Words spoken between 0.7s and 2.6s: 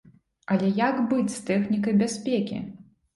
як быць з тэхнікай бяспекі?